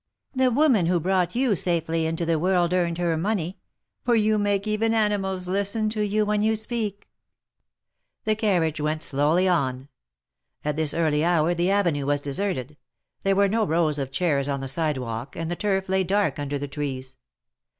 ^^The 0.35 0.51
woman 0.51 0.87
who 0.87 0.99
brought 0.99 1.35
you 1.35 1.55
safely 1.55 2.07
into 2.07 2.25
the 2.25 2.39
world 2.39 2.71
THE 2.71 2.77
MARKETS 2.77 2.93
OF 2.93 2.95
PARIS. 2.95 3.17
213 3.17 3.21
earned 3.21 3.23
her 3.23 3.29
money; 3.53 3.59
for 4.03 4.15
you 4.15 4.37
make 4.39 4.65
even 4.65 4.93
animals 4.95 5.47
listen 5.47 5.89
to 5.91 6.03
you 6.03 6.25
when 6.25 6.41
you 6.41 6.55
speak! 6.55 7.07
The 8.23 8.35
carriage 8.35 8.81
went 8.81 9.03
slowly 9.03 9.47
on. 9.47 9.89
At 10.65 10.75
this 10.75 10.95
early 10.95 11.23
hour 11.23 11.53
the 11.53 11.69
avenue 11.69 12.07
was 12.07 12.19
deserted. 12.19 12.77
There 13.21 13.35
were 13.35 13.47
no 13.47 13.63
rows 13.63 13.99
of 13.99 14.11
chairs 14.11 14.49
on 14.49 14.61
the 14.61 14.67
sidewalk, 14.67 15.35
and 15.35 15.51
the 15.51 15.55
turf 15.55 15.87
lay 15.87 16.03
dark 16.03 16.39
under 16.39 16.57
the 16.57 16.67
trees. 16.67 17.17